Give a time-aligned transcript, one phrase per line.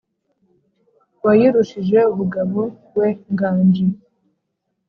[1.25, 2.61] wayirushije ubugabo
[2.97, 3.85] we nganji,